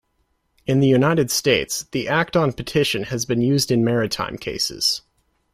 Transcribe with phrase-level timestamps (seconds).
[0.65, 5.03] In the United States, the "act on petition" has been used in maritime cases.